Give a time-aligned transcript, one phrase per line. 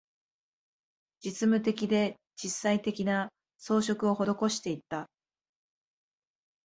[1.23, 5.07] 実務的で、実際的な、装飾を施していった